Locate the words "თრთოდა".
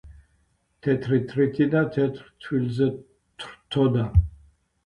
3.45-4.09